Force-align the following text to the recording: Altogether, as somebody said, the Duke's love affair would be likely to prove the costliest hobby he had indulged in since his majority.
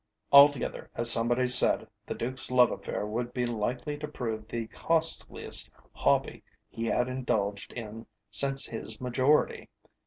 Altogether, 0.31 0.89
as 0.95 1.11
somebody 1.11 1.45
said, 1.47 1.87
the 2.07 2.15
Duke's 2.15 2.49
love 2.49 2.71
affair 2.71 3.05
would 3.05 3.35
be 3.35 3.45
likely 3.45 3.99
to 3.99 4.07
prove 4.07 4.47
the 4.47 4.65
costliest 4.69 5.69
hobby 5.93 6.43
he 6.71 6.87
had 6.87 7.07
indulged 7.07 7.71
in 7.73 8.07
since 8.31 8.65
his 8.65 8.99
majority. 8.99 9.69